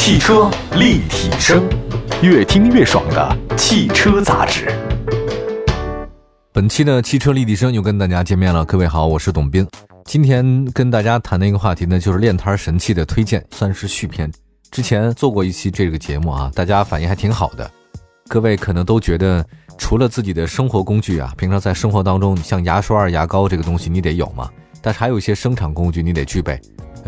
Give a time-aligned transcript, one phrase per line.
[0.00, 1.68] 汽车立体声，
[2.22, 4.72] 越听越爽的汽车杂志。
[6.52, 9.66] 本期的汽车立体声又跟大家见面了，各位好，我是董斌。
[10.04, 14.32] 今天跟大家谈的一个话题呢，就是练摊神器的推荐，算是续篇。
[14.70, 17.68] 之前做过一期这个节目啊，大家反应还挺好的。
[18.28, 19.44] 各位可能都觉得，
[19.76, 24.48] 除了自己的生活工具啊，平常在生活当中，像牙刷、牙膏这个东西你得有嘛，
[24.80, 26.58] 但是还有一些生产工具你得具备。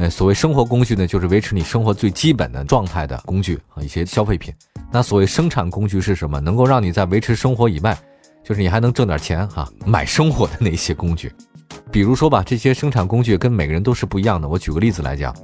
[0.01, 4.50] 呃，所谓生活工具呢，就是维持你生活最基本的状态的工具和一些消费品。
[4.91, 6.41] 那所谓生产工具是什么？
[6.41, 7.95] 能够让你在维持生活以外，
[8.43, 11.31] 就是你还能挣点钱哈，买生活的那些工具。
[11.93, 14.49] 比如说吧，这些生产工具跟每个人都是不一样的。
[14.49, 15.36] 我举个例子来讲，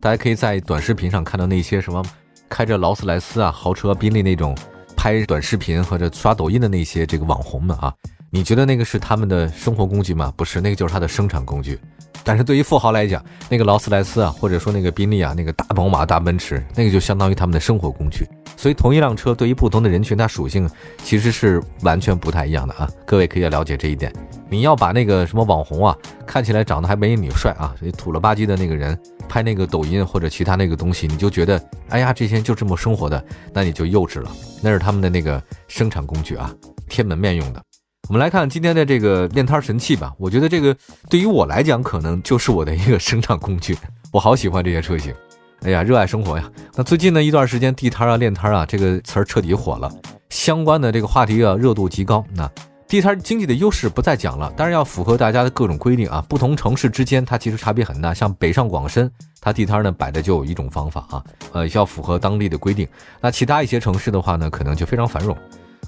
[0.00, 2.04] 大家可以在短视频上看到那些什么
[2.48, 4.52] 开着劳斯莱斯啊、豪车、宾利那种
[4.96, 7.94] 拍短视频或者刷抖音的那些这个网红们啊，
[8.34, 10.32] 你觉得那个是他们的生活工具吗？
[10.34, 11.78] 不是，那个就是他的生产工具。
[12.24, 18.26] 但是对于富豪来讲，那个劳斯莱斯啊，或者说那个宾利啊，那个大宝马、大奔驰，那个就相当于他们的生活工具。
[18.56, 20.66] 所以同一辆车对于不同的人群，它属性
[21.04, 22.88] 其实是完全不太一样的啊。
[23.06, 24.10] 各位可以了解这一点。
[24.48, 25.94] 你要把那个什么网红啊，
[26.26, 28.98] 看起来长得还没你帅啊，土了吧唧的那个人
[29.28, 34.30] 拍那个抖音或者其他那个东西，你就觉得哎呀，这些人就这么生活的，那你就幼稚了。
[34.62, 36.50] 那是他们的那个生产工具啊，
[36.88, 37.62] 贴门面用的。
[38.08, 40.12] 我们来看今天的这个练摊神器吧。
[40.18, 40.76] 我觉得这个
[41.08, 43.76] 对于我来讲，可能就是我的一个生产工具。
[44.10, 45.14] 我好喜欢这些车型，
[45.62, 46.50] 哎呀，热爱生活呀。
[46.74, 49.90] 那最近呢一段时间，地摊啊、练摊啊这个词儿彻底火了，
[50.30, 52.24] 相关的这个话题啊热度极高。
[52.34, 52.50] 那
[52.88, 56.22] 地摊经济的优势不再讲了，当然要符合大家的各种规定啊。
[56.28, 62.86] 不同城市之间它其实差别很大，像北上广深，它地摊呢摆的就有一种方法啊，呃，要符合当地的规定。
[63.20, 65.34] 那其他一些城市的话呢，可能就非常繁荣。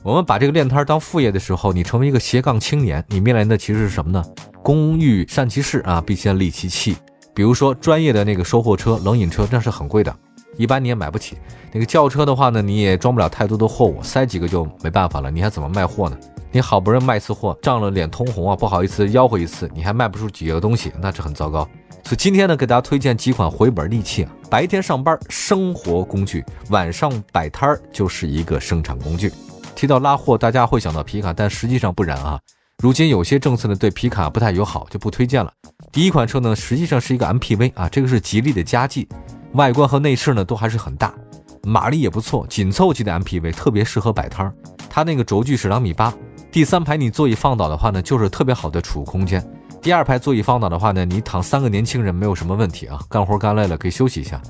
[0.04, 4.22] 我们把这个练摊当副业的时候，你成为一个斜杠青年，你面临的其实是什么呢？
[4.62, 6.94] 工欲善其事啊，必先利其器。
[7.34, 10.14] 比如说专业的那个收货车、冷饮车，那是很贵的，
[10.58, 11.38] 一般你也买不起。
[11.72, 16.18] 那个轿车的话呢，你也装不了太多的货物，塞几个就没办法了，你还怎么卖货呢？
[16.52, 21.66] 你好不容易卖次货，涨了脸通红啊，不好意思吆喝一次，你还卖不出几个东西，那是很糟糕。
[22.04, 29.32] 所以今天呢，给大家推荐几款回本利器啊，白天上班生活工具，晚上摆摊儿就是一个生产工具。
[29.74, 32.38] 提到拉货，大家会想到皮卡，但实际上不然啊。
[32.82, 35.52] 如今有些政策呢对皮卡不太友好，就不推荐了。
[35.92, 39.08] 第一款车呢，实际上是一个 MPV 啊，这个是吉利的嘉际，
[39.52, 41.14] 外观和内饰呢都还是很大，
[41.62, 44.52] 马力也不错，紧凑级的 MPV 特别适合摆摊儿。
[44.90, 46.12] 它那个轴距是两米八，
[46.50, 49.44] 第三排你座椅放倒的话呢，就是特别好的储物空间。
[49.80, 54.40] 第二排座椅放倒的话呢，你躺三个年轻人没有什么问题啊，干活干累了可以休息一下。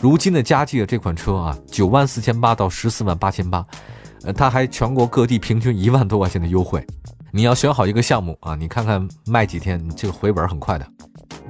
[0.00, 3.64] 如今的嘉际的这款车啊，九万四千八到十四万八千八。
[4.24, 6.84] 呃，它还全国各地平均一万多块钱的优惠，
[7.30, 10.86] 你要选好一个项目啊，你看看卖几天，这个回本很快的。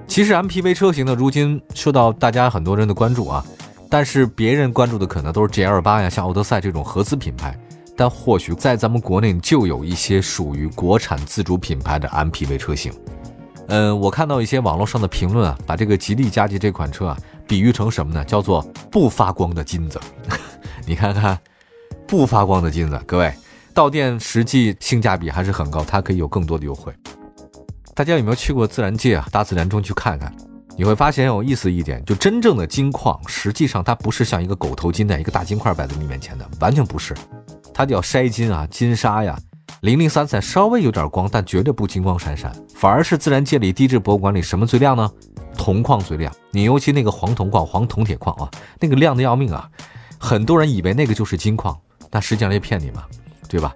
[0.06, 3.44] 其实 MPV 车型呢，如今受到大家很多人的关注啊，
[3.90, 7.58] 但是别人关注的可能都是 GL 八呀，像奥德赛这种合资品牌，
[7.96, 12.92] 但或许在咱们国内就有一些属于国产自主品牌的 MPV 车型。
[13.68, 18.24] 嗯，我看到一些网络上的评论啊，把这个吉利嘉际这款车啊，比喻成什么呢？
[18.24, 20.00] 叫做不发光的金子。
[20.86, 21.38] 你看看。
[22.08, 23.30] 不发光的金子，各位，
[23.74, 26.91] 到店实际性价比还是很高，它可以有更多的优惠。
[27.94, 29.28] 大家有没有去过自然界啊？
[29.30, 30.34] 大自然中去看看，
[30.74, 37.14] 你会发现有意思一点，就真正的金矿，实际上它不是像一个狗头金在一个大金块摆在你面前的，完全不是，
[37.74, 39.38] 它叫筛金啊，金沙呀，
[39.82, 45.10] 零零散散，稍微有点光，但绝对不金光闪闪，反而是自然界里地质博物馆里什么最亮呢？
[45.58, 49.69] 铜矿最亮，你尤其那个黄铜矿、黄铜铁矿啊，那个亮的要命啊，
[50.19, 51.78] 很多人以为那个就是金矿。
[52.10, 53.04] 那实际上是骗你嘛，
[53.48, 53.74] 对吧？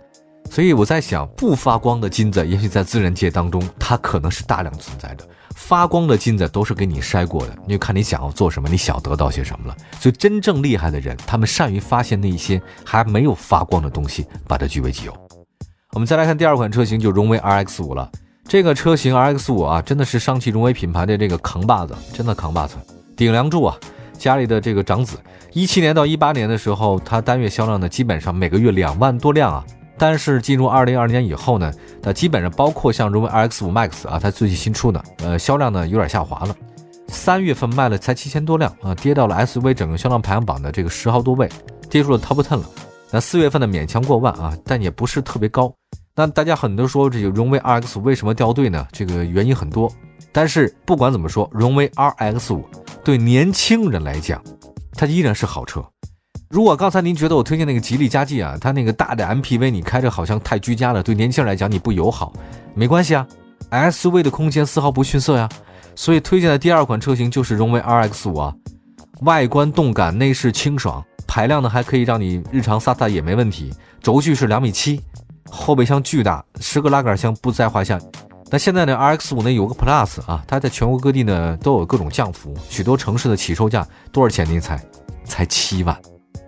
[0.51, 9.77] 所以我在想，不发光的金子，也许在自然界当中，它可能是大量存在的；发光的金子都是给你筛过的，你就看你想要做什么，你想得到些什么了。
[9.99, 15.17] 所以真正厉害的人，他们善于发现那些还没有发光的东西，把它据为己有。
[15.95, 18.11] 我们再来看第二款车型，就荣威 RX 五了。
[18.47, 22.77] 这个车型 RX 五啊，真的是上汽荣威品牌的这个扛把子，真的扛把子，
[23.17, 23.79] 顶梁柱啊。
[24.23, 25.19] 家里的这个长子，
[25.53, 29.65] 一七年到一八年的时候，它单月销量呢，基本上每个月两万多辆啊。
[29.99, 36.55] 但是进入二零二零年以后呢，它基本上包括像荣威 RX 五 Max 啊，它最近新出的，呃，销量呢有点下滑了。
[37.09, 41.49] 三月份卖了才七千多辆啊，跌到了 SUV 整个销量排行榜的这个十号多位，
[41.91, 42.65] 跌入了 Top Ten 了。
[43.11, 45.75] 那四月份呢勉强过万啊，但也不是特别高。
[46.15, 48.87] 那大家很多说这个荣威 RX 为什么掉队呢？
[48.93, 49.93] 这个原因很多。
[50.31, 52.65] 但是不管怎么说，荣威 RX 五。
[53.05, 54.43] 对年轻人来讲，
[54.93, 55.85] 它依然是好车。
[56.49, 62.33] 如果刚才您觉得我推荐那个吉利嘉际啊，它那个大的 MPV 你开着好像太居家了，对年轻人来讲你不友好，
[62.75, 63.27] 没关系啊
[63.71, 65.49] ，SUV 的空间丝毫不逊色呀。
[65.97, 68.55] 所以推荐的第二款车型就是荣威 RX 五啊。
[69.23, 73.73] 外观动感，内饰清爽，排量呢还可以让你日常撒撒也没问题。
[74.01, 75.01] 轴距是两米七，
[75.51, 77.99] 后备箱巨大，十个拉杆箱不在话下。
[78.53, 84.47] 那现在呢，RX 五呢有个 Plus 啊，它在全国各地呢都有各种降幅，许多城市的起售价多少钱？
[84.47, 84.79] 您猜？
[85.25, 85.99] 才七万。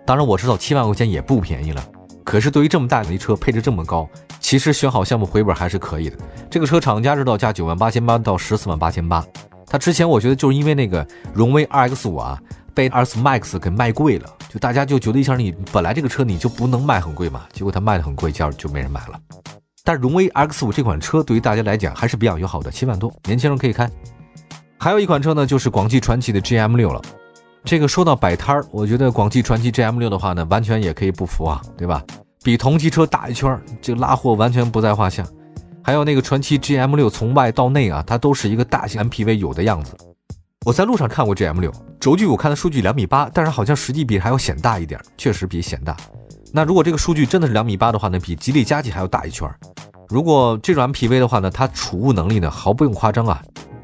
[0.05, 1.83] 当然我知道七万块钱也不便宜了，
[2.23, 4.07] 可是对于这么大的一车，配置这么高，
[4.39, 6.17] 其实选好项目回本还是可以的。
[6.47, 9.25] 这个车厂家指导价九万八千八到十四万八千八。
[9.65, 11.03] 它之前我觉得就是因为那个
[11.33, 12.39] 荣威 RX 五啊
[12.75, 19.19] 被 RX Max 给卖贵了，就大家就觉得一下你本来这个车你就不能卖很贵嘛，结果它卖的很贵，价就没人买了。
[19.85, 23.89] 但荣威 X 五这款车对于大家来讲还是比较友好的，七万多，年轻人可以开。
[24.79, 26.99] 还有一款车呢，就是广汽传祺的 GM 六了。
[27.63, 32.03] 这个说到摆摊儿，我觉得广汽传祺 GM 六的话呢，完全也可以不服啊，对吧？
[32.43, 35.23] 比同级车大一圈，这个拉货完全不在话下。
[35.83, 39.95] 还有那个传祺 GM 六，从外到内啊，它都是一个大型 MPV 有的样子。
[40.65, 45.95] 我在路上看过 GM 六，轴距我看的数据两米八，但是好像实际比还要显大一点，确实比显大。
[46.55, 49.45] 那如果这个数据真的是两米八的话呢，比吉利嘉际还要大一圈。
[50.07, 53.43] 如果这种 MPV 的话呢，它储物能力呢毫不用夸张啊。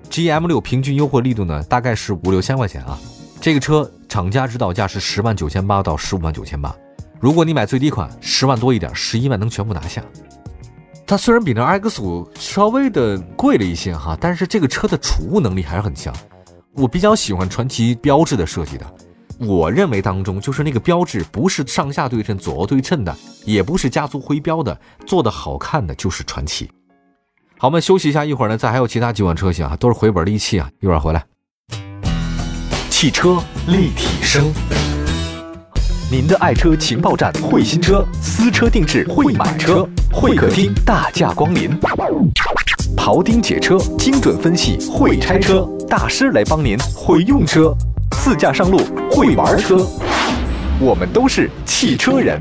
[0.10, 2.98] GM 六平均优惠力度呢大概是五六千块钱啊。
[3.42, 6.74] 这个车厂家指导价是十万九千八到十五万九千八。
[7.20, 10.02] 如果你买最低款，十万多一点，十一万能全部拿下。
[11.06, 16.16] 它虽然比那 X 五稍微的贵了一些哈，但是这个车的储物能力还是很强。
[16.78, 18.86] 我比较喜欢传奇标志的设计的。
[19.48, 26.70] 我认为当中就是那个标志不是上下对称、左右对称的，也不是家族徽标的，做的好看的就是传奇。
[27.58, 31.26] 好，我们休息一下，一会儿呢，再还有其他几款车型啊，都是回本利器啊，一会儿回来。
[32.92, 34.54] 汽车立体声，
[36.12, 41.72] 您的爱车情报站，会新车，私车定制，会买车，会客厅大驾光临，
[42.96, 47.76] 庖丁解车，精准分析，会拆车大师来帮您会用车。
[48.24, 48.78] 自驾上路
[49.10, 49.78] 会玩车，
[50.80, 52.40] 我们都是汽车人。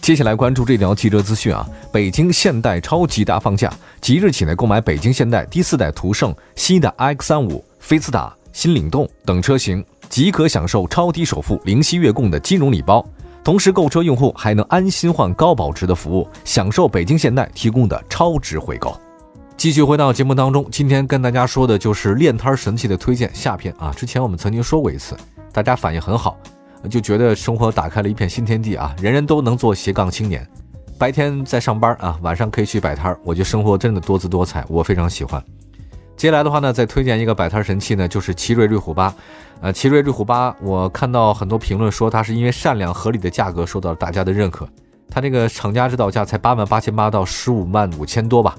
[0.00, 1.68] 接下来关注这条汽车资讯啊！
[1.92, 3.70] 北京现代超级大放价，
[4.00, 13.04] 即日起呢，购买北京现代第四代途胜、新的 X 三五、菲斯塔、新领动等车型，即可享受超低首付、零息月供的金融礼包。
[13.44, 18.98] 同时，购车用户还能安心换高保值的服务，享受北京现代提供的超值回购。
[19.62, 23.92] 继续回到节目当中，今天跟大家说的就是练摊神器的推荐下篇啊。
[23.96, 25.16] 之前我们曾经说过一次，
[25.52, 26.36] 大家反应很好，
[26.90, 30.44] 就觉得生活打开了一片新天地啊，人人都能做斜杠青年。
[30.98, 35.40] 白天在上班啊，晚上可以去摆摊儿，我觉得生活真的多姿多彩，我非常喜欢。
[36.16, 39.14] 接下来的话呢，再推荐一个摆摊神器呢，就是奇瑞瑞虎八。
[39.60, 44.68] 呃，奇瑞瑞虎八，我看到很多评论说它是因为善良合理的价格受到了大家的认可，
[45.08, 48.56] 它这个厂家指导价才八万八千八到十五万五千多吧。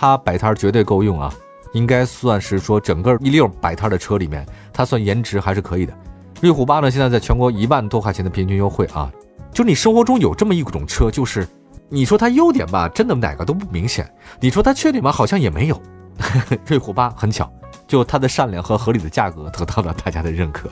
[0.00, 1.34] 它摆摊绝对够用啊，
[1.72, 5.92] 应该算是说整个一溜摆摊的车里面，它算颜值还是可以的。
[6.40, 9.10] 瑞虎八呢，现在在全国一万多块钱的平均优惠啊，
[9.52, 11.48] 就你生活中有这么一种车，就是
[11.88, 14.06] 你说它优点吧，真的哪个都不明显；
[14.38, 15.82] 你说它缺点吧，好像也没有。
[16.64, 17.52] 瑞虎八很巧，
[17.88, 20.70] 就它的善良和合理的价格得到了大家的认可。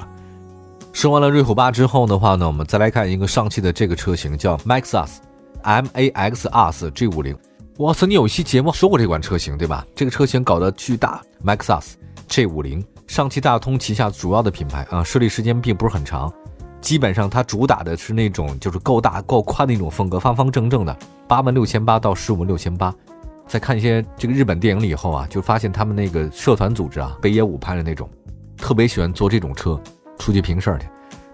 [0.92, 5.16] 说完了瑞虎八之后的话呢，我们再来看一个上汽的这个车型，叫 Maxus
[5.62, 7.36] M A X U S G 五零。
[7.78, 9.86] 哇曾经有一期节目说过这款车型，对吧？
[9.94, 11.92] 这个车型搞得巨大，Maxus
[12.26, 16.32] G50，上汽大通旗下主要的品牌啊，设立时间并不是很长，
[16.80, 22.94] 基本上它主打的是那种就是够大够宽的那种风格，方方正正的，八万六千八到十五万六千八。
[23.46, 28.08] 在看一些这个日本电影了以后啊，就发现他们那个社团组织啊，北野武拍的那种，
[28.56, 29.78] 特别喜欢坐这种车
[30.18, 30.86] 出去平事儿去。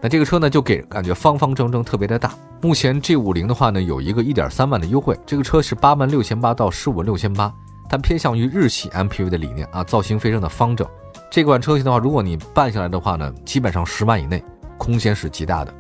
[0.03, 2.35] 那这个车呢，就给人感觉方方正正，特别的大。
[2.61, 5.17] 目前 G 五零的话呢，有一个一点三万的优惠。
[5.25, 7.55] 这个车是八万六千八到十五万六千八，
[7.89, 10.85] 它偏向于日系 MPV 的理念啊，造型非常的方正。
[11.31, 14.43] 这款车型的话，如果你办下来的话呢，基本上十万以内，
[14.77, 15.73] 空间是极大的。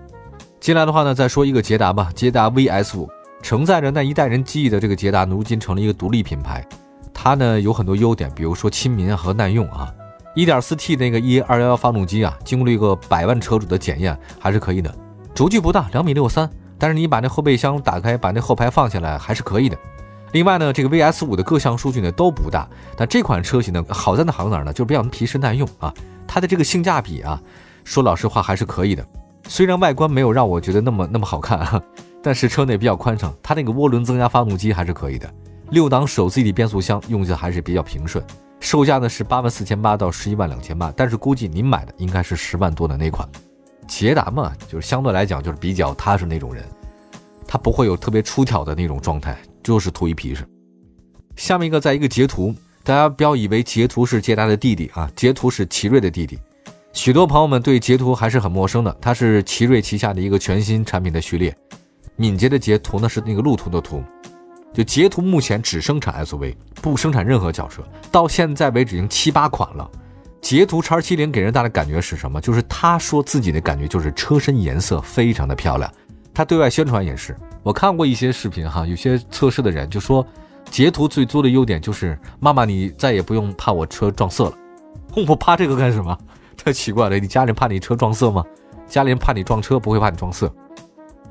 [0.60, 3.08] 接下来的话呢，再说一个捷达吧，捷达 VS 五，
[3.42, 6.64] 承载着那一代人记忆的这个捷达，如今成了一个独立品牌。
[7.12, 9.92] 它呢有很多优点，比如说亲民和耐用啊。
[10.34, 14.94] 1.4T 那个 E211 发动机啊，经过了一个百万车主的检验，还是可以的。
[15.34, 16.48] 轴距不大，两米六三，
[16.78, 19.76] 但是你把那后备箱打开，把那后排放下来，还是可以的。
[20.32, 24.72] 另外呢，这个 VS5 的各项数据呢都不大，但这款车型呢好在哪好在哪呢？
[24.72, 25.92] 就是比较皮实耐用啊。
[26.26, 27.38] 它的这个性价比啊，
[27.84, 29.06] 说老实话还是可以的。
[29.48, 31.82] 虽然外观没有让我觉得那么那么好看啊，
[32.22, 35.30] 但是车内比较宽敞，它那个涡轮增压发动机还是可以的。
[35.70, 38.24] 六档手自一体变速箱用起来还是比较平顺。
[38.62, 43.28] 售价呢是八万四千八到十一万两千八，但是估计您买的应该是十万多的那款。
[43.88, 46.64] 捷达嘛，就是相对来讲就是比较踏实那种人，
[47.44, 50.46] 他不会有特别出挑的那种状态，就是图一皮实。
[51.34, 52.54] 下面一个，在一个截图，
[52.84, 56.38] 大家不要以为截图是捷达的弟弟啊，截图是奇瑞的弟弟。
[56.92, 61.54] 许多朋友们对捷途还是很陌生的，它是奇瑞旗下的一个全新产品的序列。
[62.14, 64.04] 敏捷的捷途呢是那个路途的途。
[64.72, 69.90] 就捷途目前只生产 SUV，不生产任何轿车，到现在为止已经七八款了。
[70.40, 72.40] 捷途 X70 给人带来的感觉是什么？
[72.40, 75.92] 就是他说自己的感觉就是车身颜色非常的漂亮。
[76.34, 80.26] 他对外宣传也是，我看过一些视频哈，有些测试的人就说，
[80.70, 84.52] 捷途最多的优点就是妈妈你再也不用怕我车撞色了。
[85.28, 86.16] 我怕这个干什么？
[86.56, 88.42] 太奇怪了，你家人怕你车撞色吗？
[88.88, 90.52] 家里人怕你撞车，不会怕你撞色。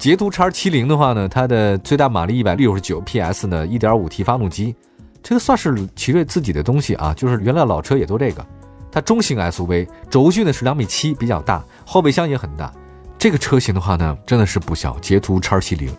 [0.02, 4.76] 捷途 X70 的话呢，它的最大马力一百六十九 PS 呢，一点五 T 发动机，
[5.22, 8.44] 这个算是奇瑞自己的东西啊，就是原来老车也都这个。
[8.92, 12.74] 它中型 SUV，轴距呢是两米七，比较大，后备箱也很大。
[13.20, 14.98] 这个车型的话呢，真的是不小。
[15.00, 15.92] 捷途 X70。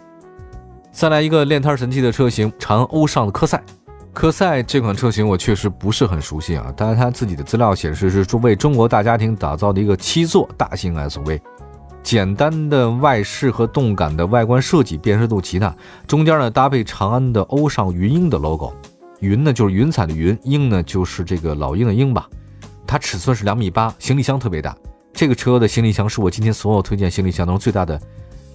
[0.91, 3.63] 再来一个练摊神器的车型，长安欧尚的科赛。
[4.13, 11.41] 科赛这款车型我确实不是很熟悉啊，但是它自己的资料显示是为中国大家庭打造的一个七座大型 SUV。
[12.03, 15.75] 简单的外饰和动感的外观设计，辨识度极大。
[16.07, 18.73] 中间呢搭配长安的欧尚云鹰的 logo，
[19.21, 22.29] 云呢就是云彩的云，鹰呢就是这个老鹰的鹰吧。
[22.87, 24.77] 它尺寸是两米八，行李箱特别大。
[25.13, 28.01] 这个车的行李箱是我今天所有推荐行李箱当中最大的，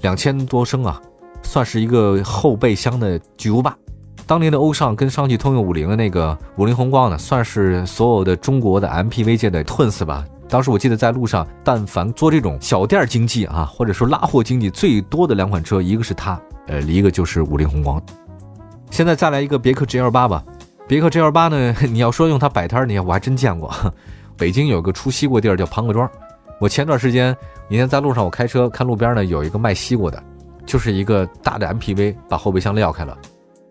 [0.01, 1.01] 两千多升啊，
[1.41, 3.75] 算是一个后备箱的巨无霸。
[4.25, 10.25] 当年的欧尚跟上汽通用五菱的那个五菱宏光呢，算是所有的中国的 MPV 界的 twins 吧。
[10.49, 18.01] 当时我记得在路上，但凡做这种小店经济啊，或者说拉货经济最多的两款车，一个是它，呃，一个就是五菱宏光。
[18.89, 20.43] 现在再来一个别克 GL 八吧。
[20.87, 23.73] 别克 GL 八呢， 你要说用它摆摊儿，你我还真见过。
[24.37, 26.09] 北京有个出西瓜地儿叫庞各庄。
[26.61, 27.35] 我前段时间
[27.69, 30.23] 那天在路上，我开车看路边呢有一个卖西瓜的，
[30.65, 33.17] 就是一个大的 MPV，把后备箱撂开了，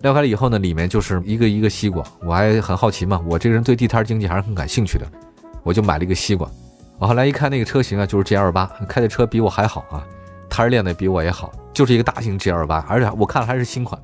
[0.03, 2.05] 撂开了以后呢，里面就是一个一个西瓜。
[2.23, 5.07] 我还很好奇嘛，我这个人对地摊经济还是很感兴趣的，
[5.63, 6.47] 我就买了一个西瓜。
[6.99, 10.03] 我后来一看那个车型啊，就是 G L 八，开的车比我还好啊，
[10.49, 14.01] 胎儿练的比我也好，就是一个大型 G L 八，而且我看了还是新款。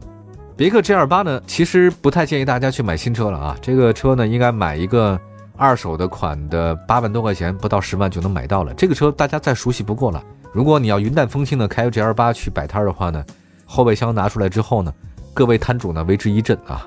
[0.56, 5.18] 别克 G L 八呢，其实不太建议大家去买新车了啊，这个车呢应该买一个
[5.56, 8.75] 二手的款的，八万多块钱不到十万就能买到了。
[8.75, 10.22] 这个车大家再熟悉不过了。
[10.52, 13.25] 如果你要云淡风轻的开 G L 八去摆摊的话呢，
[13.64, 14.92] 后备箱拿出来之后呢，
[15.32, 16.87] 各位摊主呢为之一振啊。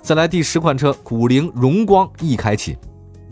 [0.00, 2.78] 再来第十款车，五菱荣光 E 开启，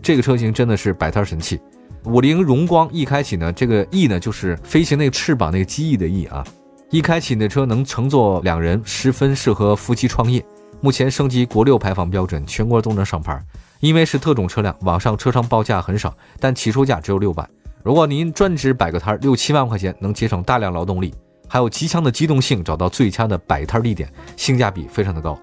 [0.03, 1.59] 这个车型真的是摆摊神器。
[2.05, 6.43] 五菱荣光 E 开启呢，这个 E 呢就是飞行那个翅膀那个机翼的 E 啊。
[6.89, 10.43] E 开启那车能乘坐两人，十分适合夫妻创业。
[10.81, 13.39] 目前升级国六排放标准，全国都能上牌。
[13.79, 17.49] 因为是特种车辆，网上车商报价很少，但起售价只有六万。
[17.83, 21.13] 如果您专职摆个摊儿，六七万块钱能节省大量劳动力，
[21.47, 25.39] 还有极强的机动性，找到最佳的摆摊地点，性价比非常的高。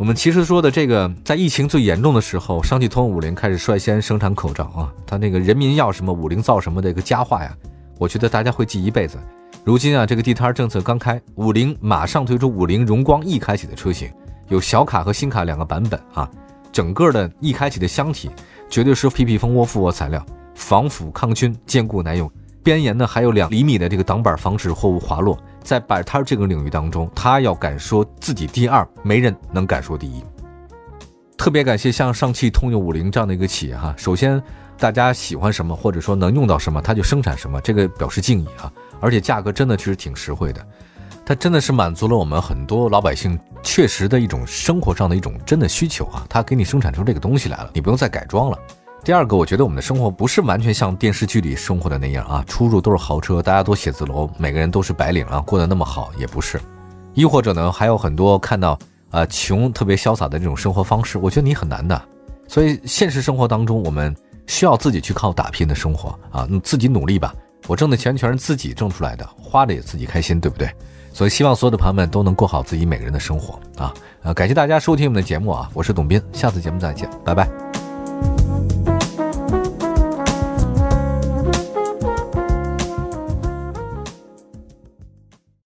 [0.00, 7.54] 我们其实说的这个，在疫情最严重的时候，上汽通用五菱开始率先生产口罩啊，它那个人民要什么五菱造什么的一个佳话呀，
[7.98, 9.18] 我觉得大家会记一辈子。
[9.62, 14.10] 如今啊，这个地摊政策刚开，五菱马上推出五菱荣光 E 开启的车型，
[14.48, 16.26] 有小卡和新卡两个版本啊，
[16.72, 18.30] 整个的 E 开启的箱体
[18.70, 25.38] 绝对是 PP 蜂窝复合材料，防腐抗菌，坚固耐用，边沿呢还有两厘米的这个挡板，防止货物滑落。
[25.62, 30.24] 在摆摊这个领域当中，他要敢说自己第二，没人能敢说第一。
[31.36, 34.42] 特别感谢像上汽通用五菱这样的一个企业哈，首先
[34.76, 38.70] 大家喜欢什么或者说能用到什么，它就生产什么，这个表示敬意啊。
[39.00, 40.66] 而且价格真的其实挺实惠的，
[41.24, 46.26] 它真的是满足了我们很多老百姓确实的一种生活上的一种真的需求啊。
[46.28, 48.58] 它给你生产出这个东西来了，你不用再改装了。
[49.02, 56.60] 第二个，我觉得我们的生活不是完全像电视剧里生活的那样啊，出入都是豪车，大家都写字楼，每个人都是白领啊，过得那么好也不是。
[57.14, 58.78] 亦或者呢，还有很多看到
[59.10, 62.00] 啊穷特别潇洒的这种生活方式，我觉得你很难的。
[62.46, 64.14] 所以现实生活当中，我们
[64.46, 67.34] 需要自己去靠打拼的生活啊，你自己努力吧。
[67.66, 70.70] 我挣的钱全是自己挣出来的，花的也自己开心，对不对？
[71.12, 73.92] 所以希望所有的朋友们都能过好自己每个人的生活啊。
[74.22, 77.69] 呃，感谢大家收听我们的节目啊，我是董斌，下次节目再见，拜拜。